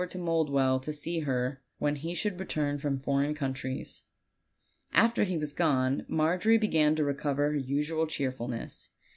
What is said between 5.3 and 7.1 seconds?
was gone Margery began to